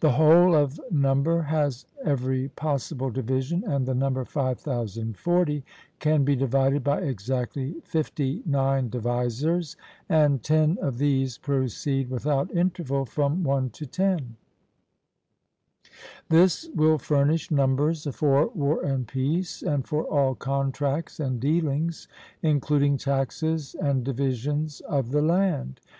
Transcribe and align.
The 0.00 0.10
whole 0.14 0.56
of 0.56 0.80
number 0.90 1.42
has 1.42 1.86
every 2.04 2.48
possible 2.48 3.08
division, 3.08 3.62
and 3.62 3.86
the 3.86 3.94
number 3.94 4.24
5040 4.24 5.64
can 6.00 6.24
be 6.24 6.34
divided 6.34 6.82
by 6.82 7.02
exactly 7.02 7.76
fifty 7.84 8.42
nine 8.44 8.88
divisors, 8.90 9.76
and 10.08 10.42
ten 10.42 10.76
of 10.82 10.98
these 10.98 11.38
proceed 11.38 12.10
without 12.10 12.50
interval 12.52 13.04
from 13.04 13.44
one 13.44 13.70
to 13.70 13.86
ten: 13.86 14.34
this 16.28 16.68
will 16.74 16.98
furnish 16.98 17.52
numbers 17.52 18.08
for 18.12 18.48
war 18.48 18.82
and 18.84 19.06
peace, 19.06 19.62
and 19.62 19.86
for 19.86 20.02
all 20.02 20.34
contracts 20.34 21.20
and 21.20 21.38
dealings, 21.38 22.08
including 22.42 22.96
taxes 22.96 23.76
and 23.80 24.02
divisions 24.02 24.80
of 24.80 25.12
the 25.12 25.22
land. 25.22 25.78